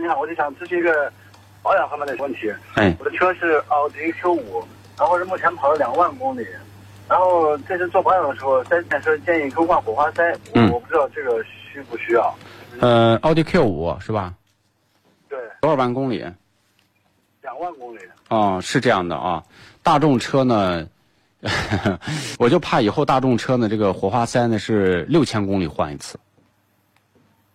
[0.00, 1.12] 你好，我就想咨询一个
[1.62, 2.52] 保养方面的问题。
[2.74, 4.64] 哎我的车是奥迪 Q 五，
[4.98, 6.46] 然后是目前跑了两万公里，
[7.08, 10.22] 然后这次做保养的时候，三店说建议更换火花塞，
[10.54, 12.34] 嗯我不知道这个需不需要。
[12.80, 14.34] 呃，奥迪 Q 五是吧？
[15.28, 16.24] 对，多少万公里？
[17.42, 18.00] 两万公里。
[18.28, 19.42] 哦，是这样的啊。
[19.82, 20.86] 大众车呢，
[22.38, 26.18] 我就怕以后大众车呢，这个火花塞呢是六千公里换一次。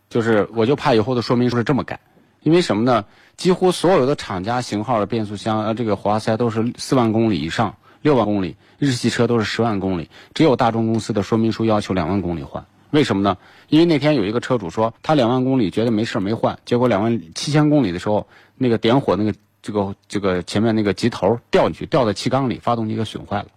[0.09, 1.99] 就是我就怕以后的说明书是这么改，
[2.41, 3.05] 因为什么呢？
[3.35, 12.65] 几乎所有的厂家型号的变速箱呃这个火花塞都是四万公里以上，六万公里，日系车都是十万公里，只有大众公司的说明书要求两万公里换。
[12.91, 13.37] 为什么呢？
[13.67, 23.47] 因为那天有一个车主说，他两万公里觉得没事没换，结果两万七千公里的时候，那个点火那个这个这个前面那个机头掉进去，掉在气缸里，发动机给损坏了，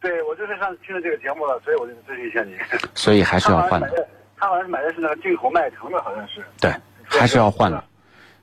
[0.00, 2.52] 对，我就是上次听了这个节目了，所以我就咨询一下你。
[2.94, 3.88] 所以还是要换的。
[4.36, 6.44] 他好像买的，他好像是买的是那个进口迈腾的，好像是。
[6.60, 6.70] 对，
[7.18, 7.82] 还是要换的，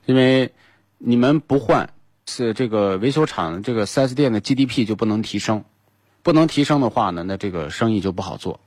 [0.06, 0.50] 因为
[0.98, 1.88] 你们不换，
[2.26, 5.64] 是这个维修厂这个 4S 店的 GDP 就不能提升，
[6.22, 8.58] 不能提升的话呢，那这个生意就不好做。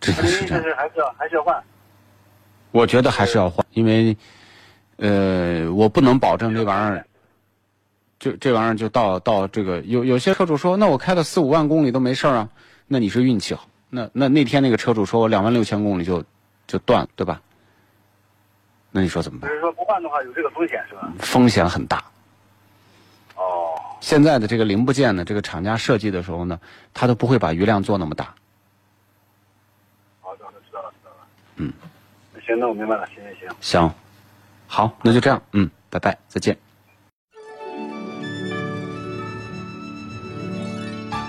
[0.00, 1.62] 真的是这还是要还是要换？
[2.72, 4.16] 我觉得还是要换，因为，
[4.96, 7.06] 呃，我不能保证这玩意儿，
[8.18, 12.48] 就这玩意儿就到到这个有有些车主说，那我开了四五万公里都没事儿啊，
[12.88, 13.68] 那你是运气好。
[13.90, 16.24] 那那那天那个车主说我两万六千公里就
[16.66, 17.40] 就断了，对吧？
[18.90, 19.54] 那你说怎么办就？
[19.54, 21.10] 是说不换的话有这个风险是吧？
[21.18, 22.04] 风险很大。
[23.36, 26.60] 哦，现在的这个零部件呢，这个厂家设计的时候呢，
[26.92, 28.34] 他都不会把余量做那么大。
[30.20, 31.16] 好的，好的，知道了，知道了。
[31.56, 31.72] 嗯，
[32.46, 33.56] 行，那我明白了，行行行。
[33.60, 33.94] 行，
[34.66, 36.56] 好，那就这样，嗯，拜拜，再见。